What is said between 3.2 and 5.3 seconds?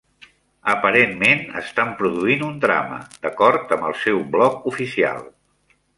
d'acord amb el seu blog oficial.